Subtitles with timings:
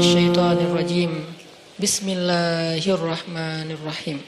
[0.00, 1.24] الشيطان الرجيم.
[1.82, 4.20] بسم الله الرحمن الرحيم.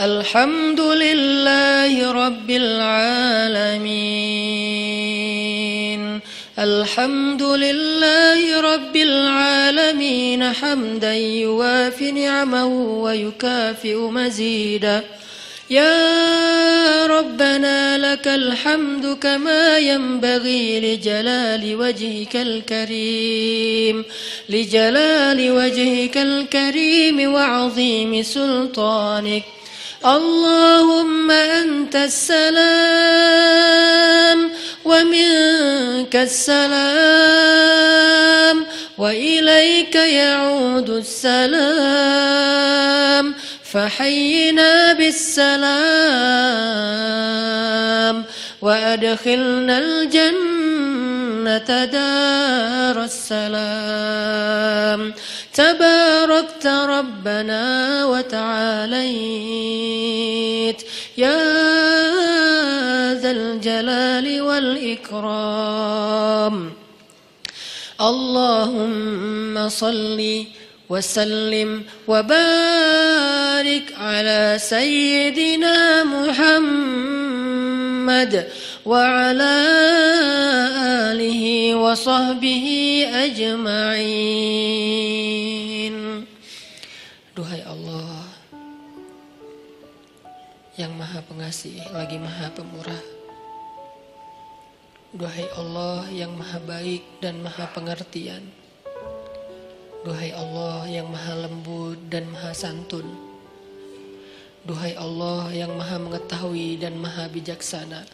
[0.00, 3.90] الحمد لله رب العالمين.
[6.58, 10.52] الحمد لله رب العالمين.
[10.52, 12.66] حمدا يوافي نعمه
[13.02, 15.19] ويكافئ مزيدا.
[15.70, 24.04] يا ربنا لك الحمد كما ينبغي لجلال وجهك الكريم
[24.48, 29.42] لجلال وجهك الكريم وعظيم سلطانك.
[30.06, 32.50] اللهم أنت السلام
[34.84, 36.66] ومنك السلام
[38.98, 42.09] وإليك يعود السلام.
[44.10, 45.70] فحينا بالسلام
[48.62, 55.14] وأدخلنا الجنة دار السلام.
[55.54, 59.06] تباركت ربنا وتعاليت.
[61.18, 61.38] يا
[63.14, 65.20] ذا الجلال والإكرام.
[68.00, 70.44] اللهم صلِّ
[70.89, 77.33] وسلم وبارك على سيدنا محمد
[78.85, 79.53] وعلى
[81.11, 82.65] آله وصحبه
[83.25, 84.45] أجمعين
[87.35, 88.23] Duhai Allah
[90.79, 93.03] yang maha pengasih lagi maha pemurah
[95.11, 98.47] Duhai Allah yang maha baik dan maha pengertian
[100.00, 103.04] Duhai Allah yang maha lembut dan maha santun.
[104.64, 108.08] Duhai Allah yang maha mengetahui dan maha bijaksana.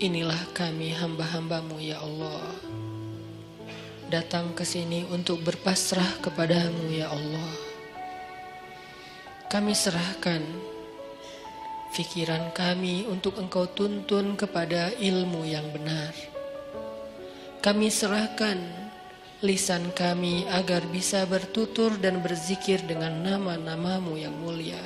[0.00, 2.56] Inilah kami hamba-hambamu ya Allah.
[4.08, 7.52] Datang ke sini untuk berpasrah kepadamu ya Allah.
[9.52, 10.40] Kami serahkan
[11.92, 16.16] pikiran kami untuk engkau tuntun kepada ilmu yang benar.
[17.60, 18.83] Kami serahkan
[19.42, 24.78] lisan kami agar bisa bertutur dan berzikir dengan nama-namamu yang mulia.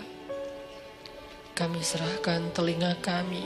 [1.52, 3.42] Kami serahkan telinga kami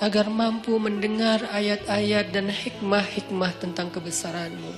[0.00, 4.72] agar mampu mendengar ayat-ayat dan hikmah-hikmah tentang kebesaranmu.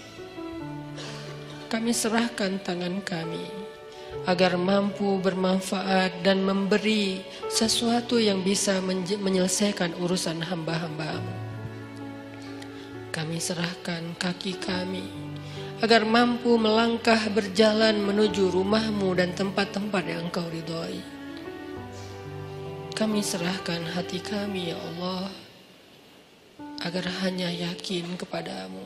[1.68, 3.44] Kami serahkan tangan kami
[4.24, 11.34] agar mampu bermanfaat dan memberi sesuatu yang bisa menyelesaikan urusan hamba-hambamu.
[13.12, 15.27] Kami serahkan kaki kami
[15.78, 20.98] agar mampu melangkah berjalan menuju rumahmu dan tempat-tempat yang engkau ridhoi.
[22.98, 25.30] Kami serahkan hati kami ya Allah
[26.82, 28.82] agar hanya yakin kepadamu.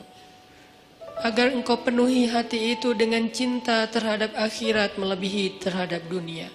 [1.25, 6.49] Agar engkau penuhi hati itu dengan cinta terhadap akhirat melebihi terhadap dunia.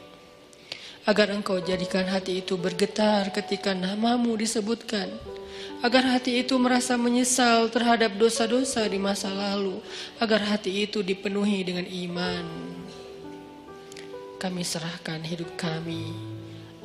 [1.03, 5.11] Agar engkau jadikan hati itu bergetar ketika namamu disebutkan
[5.79, 9.79] agar hati itu merasa menyesal terhadap dosa-dosa di masa lalu,
[10.19, 12.47] agar hati itu dipenuhi dengan iman.
[14.39, 16.15] Kami serahkan hidup kami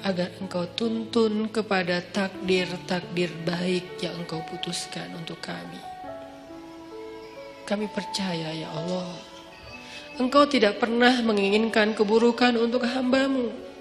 [0.04, 5.80] agar Engkau tuntun kepada takdir-takdir baik yang Engkau putuskan untuk kami.
[7.64, 9.16] Kami percaya ya Allah,
[10.20, 13.73] Engkau tidak pernah menginginkan keburukan untuk hambamu.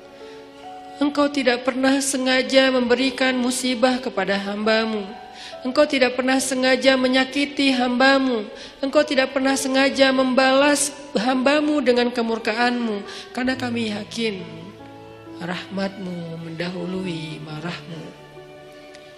[1.00, 5.08] Engkau tidak pernah sengaja memberikan musibah kepada hambamu.
[5.62, 8.44] Engkau tidak pernah sengaja menyakiti hambamu.
[8.82, 13.06] Engkau tidak pernah sengaja membalas hambamu dengan kemurkaanmu.
[13.30, 14.42] Karena kami yakin
[15.38, 18.02] rahmatmu mendahului marahmu.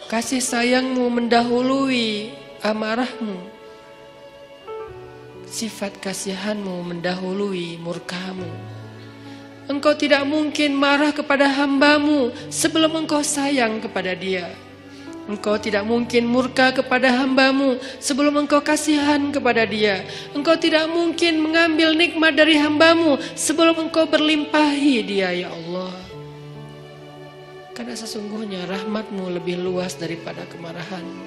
[0.04, 3.40] Kasih sayangmu mendahului amarahmu.
[5.48, 8.48] Sifat kasihanmu mendahului murkamu.
[9.64, 14.52] Engkau tidak mungkin marah kepada hambamu sebelum engkau sayang kepada dia.
[15.24, 20.04] Engkau tidak mungkin murka kepada hambamu sebelum engkau kasihan kepada dia.
[20.36, 25.96] Engkau tidak mungkin mengambil nikmat dari hambamu sebelum engkau berlimpahi dia ya Allah.
[27.72, 31.26] Karena sesungguhnya rahmatmu lebih luas daripada kemarahanmu.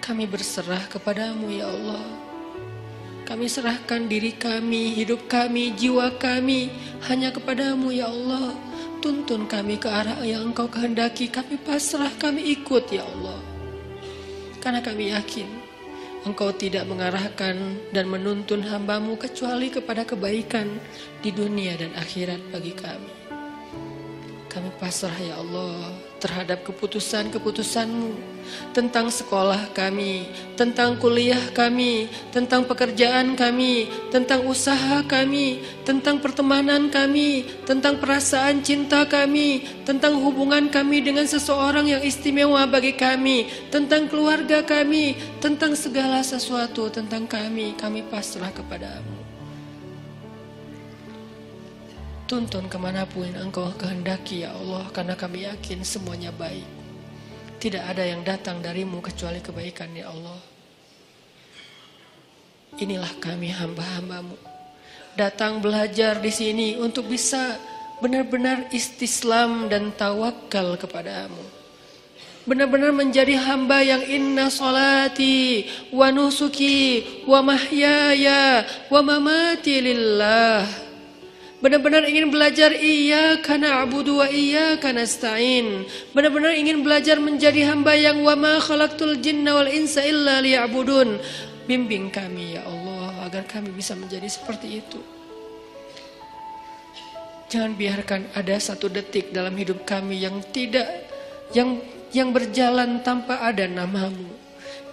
[0.00, 2.21] Kami berserah kepadamu ya Allah.
[3.22, 6.68] Kami serahkan diri kami, hidup kami, jiwa kami
[7.06, 8.54] hanya kepadamu ya Allah.
[9.02, 11.30] Tuntun kami ke arah yang engkau kehendaki.
[11.30, 13.38] Kami pasrah, kami ikut ya Allah.
[14.62, 15.62] Karena kami yakin
[16.22, 20.78] Engkau tidak mengarahkan dan menuntun hambamu kecuali kepada kebaikan
[21.18, 23.21] di dunia dan akhirat bagi kami.
[24.52, 28.12] Kami pasrah ya Allah terhadap keputusan-keputusanmu
[28.76, 30.28] tentang sekolah kami,
[30.60, 32.04] tentang kuliah kami,
[32.36, 40.68] tentang pekerjaan kami, tentang usaha kami, tentang pertemanan kami, tentang perasaan cinta kami, tentang hubungan
[40.68, 47.72] kami dengan seseorang yang istimewa bagi kami, tentang keluarga kami, tentang segala sesuatu tentang kami,
[47.80, 49.21] kami pasrah kepadamu.
[52.32, 56.64] Tuntun ke mana pun engkau kehendaki ya Allah Karena kami yakin semuanya baik.
[57.60, 60.40] Tidak ada yang datang darimu kecuali kebaikan ya Allah.
[62.80, 64.40] Inilah kami hamba-hambamu.
[65.12, 67.60] Datang belajar di sini untuk bisa
[68.00, 71.44] benar-benar istislam dan tawakal kepadamu.
[72.48, 80.81] Benar-benar menjadi hamba yang inna salati wa nusuki wa mahyaya wa mamati lillah
[81.62, 85.86] Benar-benar ingin belajar iya karena abudu wa iya karena stain.
[86.10, 91.22] Benar-benar ingin belajar menjadi hamba yang wa ma khalaqtul jinna wal insa illa liya'budun.
[91.70, 94.98] Bimbing kami ya Allah agar kami bisa menjadi seperti itu.
[97.46, 100.90] Jangan biarkan ada satu detik dalam hidup kami yang tidak
[101.54, 101.78] yang
[102.10, 104.34] yang berjalan tanpa ada namamu.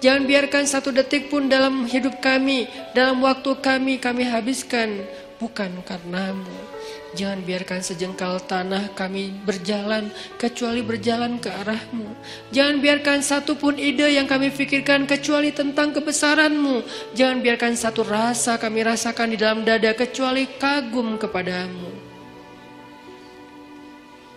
[0.05, 5.01] Jangan biarkan satu detik pun dalam hidup kami, dalam waktu kami kami habiskan
[5.39, 6.51] bukan karenamu.
[7.15, 12.13] Jangan biarkan sejengkal tanah kami berjalan kecuali berjalan ke arahmu.
[12.53, 16.85] Jangan biarkan satu pun ide yang kami pikirkan kecuali tentang kebesaranmu.
[17.17, 21.89] Jangan biarkan satu rasa kami rasakan di dalam dada kecuali kagum kepadamu.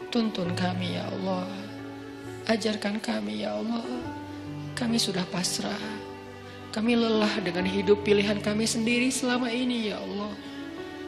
[0.09, 1.51] Tuntun kami ya Allah.
[2.49, 3.85] Ajarkan kami ya Allah.
[4.73, 5.83] Kami sudah pasrah.
[6.73, 10.52] Kami lelah dengan hidup pilihan kami sendiri selama ini ya Allah.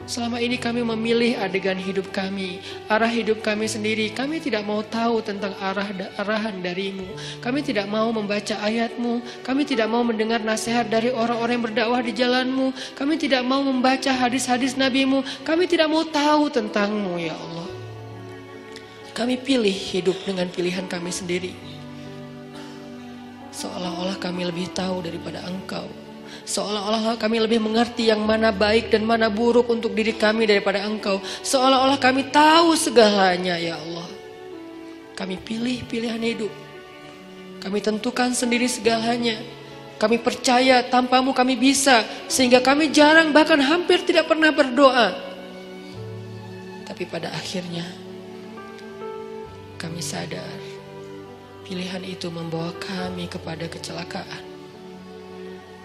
[0.04, 2.60] Selama ini kami memilih adegan hidup kami,
[2.92, 4.12] arah hidup kami sendiri.
[4.12, 5.88] Kami tidak mau tahu tentang arah
[6.20, 7.08] arahan darimu.
[7.40, 9.24] Kami tidak mau membaca ayatmu.
[9.40, 12.76] Kami tidak mau mendengar nasihat dari orang-orang yang berdakwah di jalanmu.
[12.92, 15.24] Kami tidak mau membaca hadis-hadis nabimu.
[15.40, 17.68] Kami tidak mau tahu tentangmu ya Allah.
[19.16, 21.56] Kami pilih hidup dengan pilihan kami sendiri.
[23.56, 25.88] Seolah-olah kami lebih tahu daripada engkau.
[26.42, 31.22] Seolah-olah kami lebih mengerti yang mana baik dan mana buruk untuk diri kami daripada engkau.
[31.46, 34.10] Seolah-olah kami tahu segalanya ya Allah.
[35.14, 36.50] Kami pilih pilihan hidup.
[37.62, 39.38] Kami tentukan sendiri segalanya.
[39.96, 42.02] Kami percaya tanpamu kami bisa.
[42.26, 45.14] Sehingga kami jarang bahkan hampir tidak pernah berdoa.
[46.84, 47.86] Tapi pada akhirnya
[49.80, 50.62] kami sadar
[51.64, 54.53] pilihan itu membawa kami kepada kecelakaan.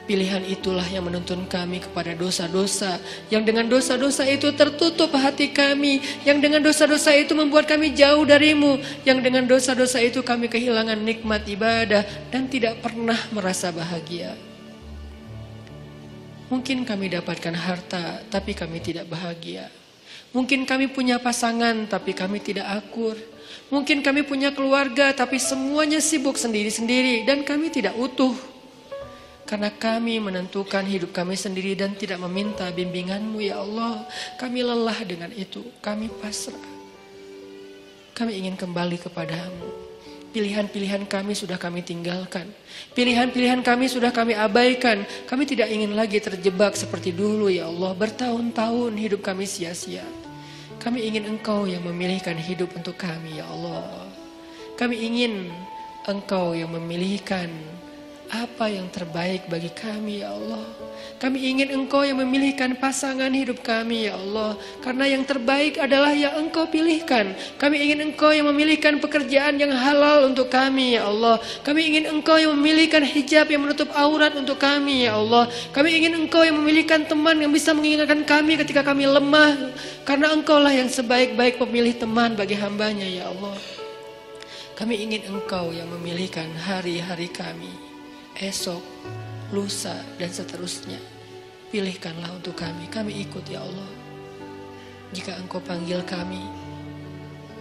[0.09, 2.97] Pilihan itulah yang menuntun kami kepada dosa-dosa.
[3.29, 6.01] Yang dengan dosa-dosa itu tertutup hati kami.
[6.25, 8.81] Yang dengan dosa-dosa itu membuat kami jauh darimu.
[9.05, 12.01] Yang dengan dosa-dosa itu kami kehilangan nikmat ibadah.
[12.33, 14.33] Dan tidak pernah merasa bahagia.
[16.49, 19.69] Mungkin kami dapatkan harta, tapi kami tidak bahagia.
[20.33, 23.13] Mungkin kami punya pasangan, tapi kami tidak akur.
[23.69, 28.33] Mungkin kami punya keluarga, tapi semuanya sibuk sendiri-sendiri, dan kami tidak utuh.
[29.49, 34.05] Karena kami menentukan hidup kami sendiri dan tidak meminta bimbinganmu ya Allah.
[34.37, 36.77] Kami lelah dengan itu, kami pasrah.
[38.13, 39.89] Kami ingin kembali kepadamu.
[40.29, 42.45] Pilihan-pilihan kami sudah kami tinggalkan.
[42.93, 45.01] Pilihan-pilihan kami sudah kami abaikan.
[45.25, 47.97] Kami tidak ingin lagi terjebak seperti dulu ya Allah.
[47.97, 50.05] Bertahun-tahun hidup kami sia-sia.
[50.77, 54.05] Kami ingin engkau yang memilihkan hidup untuk kami ya Allah.
[54.77, 55.49] Kami ingin
[56.05, 57.49] engkau yang memilihkan
[58.29, 60.61] apa yang terbaik bagi kami ya Allah.
[61.17, 64.55] Kami ingin engkau yang memilihkan pasangan hidup kami ya Allah.
[64.85, 67.33] Karena yang terbaik adalah yang engkau pilihkan.
[67.57, 71.41] Kami ingin engkau yang memilihkan pekerjaan yang halal untuk kami ya Allah.
[71.65, 75.49] Kami ingin engkau yang memilihkan hijab yang menutup aurat untuk kami ya Allah.
[75.73, 79.73] Kami ingin engkau yang memilihkan teman yang bisa mengingatkan kami ketika kami lemah.
[80.05, 83.57] Karena engkau lah yang sebaik-baik pemilih teman bagi hambanya ya Allah.
[84.77, 87.88] Kami ingin engkau yang memilihkan hari-hari kami
[88.37, 88.83] esok,
[89.49, 91.01] lusa, dan seterusnya.
[91.69, 93.89] Pilihkanlah untuk kami, kami ikut ya Allah.
[95.09, 96.45] Jika engkau panggil kami,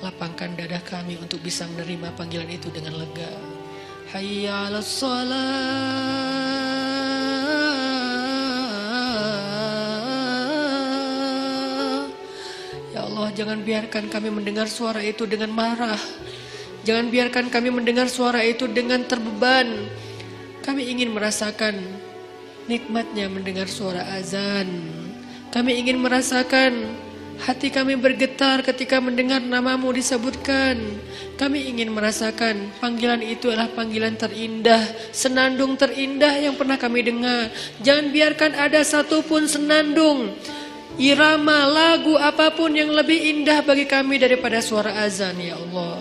[0.05, 3.33] lapangkan dada kami untuk bisa menerima panggilan itu dengan lega.
[4.09, 4.81] Hayya ala
[12.93, 16.01] Ya Allah, jangan biarkan kami mendengar suara itu dengan marah.
[16.89, 19.93] Jangan biarkan kami mendengar suara itu dengan terbeban.
[20.69, 21.81] Kami ingin merasakan
[22.69, 24.69] nikmatnya mendengar suara azan.
[25.49, 26.93] Kami ingin merasakan
[27.41, 30.77] hati kami bergetar ketika mendengar namamu disebutkan.
[31.41, 37.49] Kami ingin merasakan panggilan itu adalah panggilan terindah, senandung terindah yang pernah kami dengar.
[37.81, 40.37] Jangan biarkan ada satupun senandung,
[41.01, 45.97] irama, lagu apa pun yang lebih indah bagi kami daripada suara azan ya Allah.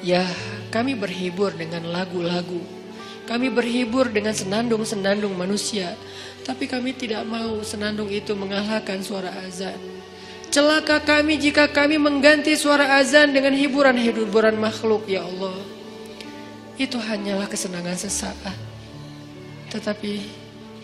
[0.00, 0.24] Ya,
[0.72, 2.83] kami berhibur dengan lagu-lagu.
[3.24, 5.96] Kami berhibur dengan senandung-senandung manusia.
[6.44, 9.80] Tapi kami tidak mau senandung itu mengalahkan suara azan.
[10.52, 15.56] Celaka kami jika kami mengganti suara azan dengan hiburan-hiburan makhluk ya Allah.
[16.76, 18.54] Itu hanyalah kesenangan sesaat.
[19.72, 20.12] Tetapi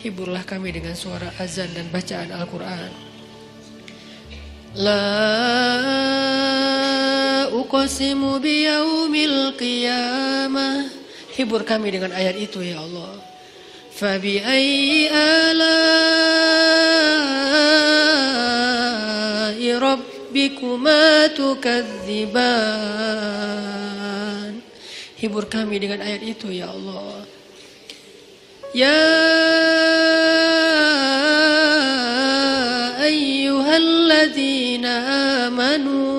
[0.00, 2.90] hiburlah kami dengan suara azan dan bacaan Al-Quran.
[4.80, 5.06] La
[7.52, 10.99] uqsimu biyaumil qiyamah.
[11.40, 13.16] Hibur kami dengan ayat itu ya Allah.
[13.96, 15.48] Fabi ayyi ala'i
[19.72, 22.36] rabbikuma tukadziban.
[25.16, 27.24] Hibur kami dengan ayat itu ya Allah.
[28.76, 29.00] Ya
[33.00, 34.92] ayyuhalladzina
[35.48, 36.09] amanu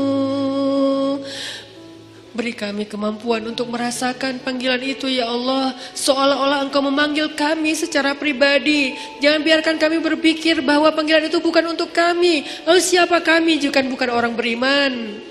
[2.51, 5.71] Beri kami kemampuan untuk merasakan panggilan itu ya Allah.
[5.95, 8.91] Seolah-olah engkau memanggil kami secara pribadi.
[9.23, 12.43] Jangan biarkan kami berpikir bahwa panggilan itu bukan untuk kami.
[12.67, 15.23] Lalu siapa kami jika bukan orang beriman?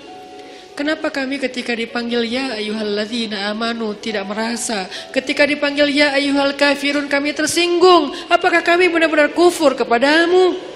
[0.73, 4.89] Kenapa kami ketika dipanggil ya ayyuhalladzina amanu tidak merasa?
[5.13, 8.17] Ketika dipanggil ya ayyuhal kafirun kami tersinggung.
[8.33, 10.70] Apakah kami benar-benar kufur kepadamu?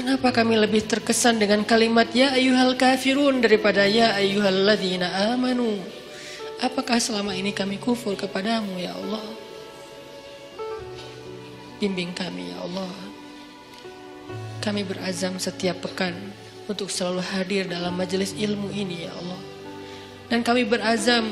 [0.00, 5.76] Kenapa kami lebih terkesan dengan kalimat ya ayyuhal kafirun daripada ya ayyuhal ladhina amanu?
[6.64, 9.20] Apakah selama ini kami kufur kepadamu ya Allah?
[11.76, 12.88] Bimbing kami ya Allah.
[14.64, 16.16] Kami berazam setiap pekan
[16.64, 19.40] untuk selalu hadir dalam majelis ilmu ini ya Allah.
[20.32, 21.28] Dan kami berazam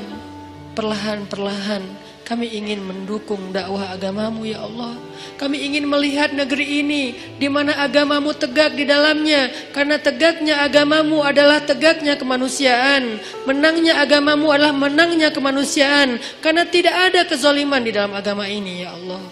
[0.77, 1.81] perlahan-perlahan
[2.29, 4.93] kami ingin mendukung dakwah agamamu ya Allah.
[5.41, 9.49] Kami ingin melihat negeri ini di mana agamamu tegak di dalamnya.
[9.73, 13.17] Karena tegaknya agamamu adalah tegaknya kemanusiaan.
[13.49, 16.21] Menangnya agamamu adalah menangnya kemanusiaan.
[16.37, 19.25] Karena tidak ada kezaliman di dalam agama ini ya Allah.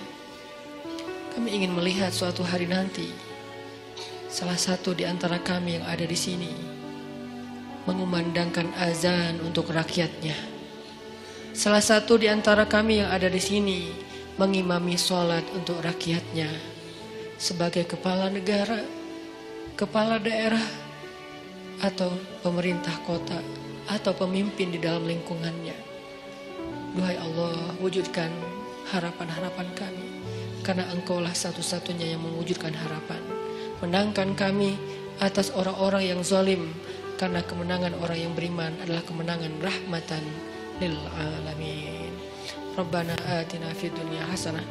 [1.38, 3.14] Kami ingin melihat suatu hari nanti.
[4.26, 6.50] Salah satu di antara kami yang ada di sini.
[7.86, 10.57] Mengumandangkan azan untuk rakyatnya
[11.58, 13.90] Salah satu di antara kami yang ada di sini
[14.38, 16.54] mengimami sholat untuk rakyatnya
[17.42, 18.78] sebagai kepala negara,
[19.74, 20.62] kepala daerah,
[21.82, 22.14] atau
[22.46, 23.42] pemerintah kota,
[23.90, 25.74] atau pemimpin di dalam lingkungannya.
[26.94, 28.30] Duhai Allah, wujudkan
[28.94, 30.10] harapan-harapan kami,
[30.62, 33.22] karena Engkaulah satu-satunya yang mewujudkan harapan.
[33.82, 34.78] Menangkan kami
[35.18, 36.70] atas orang-orang yang zalim,
[37.18, 40.22] karena kemenangan orang yang beriman adalah kemenangan rahmatan
[40.82, 42.14] lil alamin
[42.78, 44.62] Rabbana atina fid dunya hasanah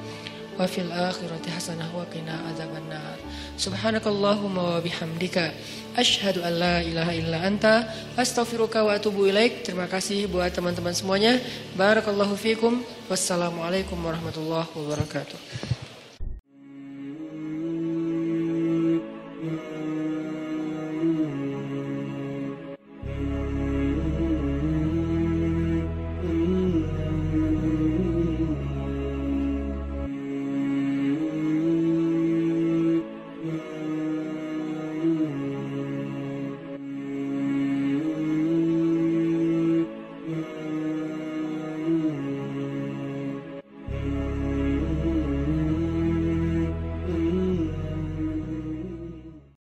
[0.57, 3.19] wa fil akhirati hasanah wa qina adzabannar
[3.61, 5.53] subhanakallahumma wa bihamdika
[5.97, 7.89] asyhadu an la ilaha illa anta
[8.21, 11.41] astaghfiruka wa atubu ilaik terima kasih buat teman-teman semuanya.
[11.73, 12.85] Barakallahu fikum.
[13.09, 15.66] Wassalamualaikum warahmatullahi wabarakatuh.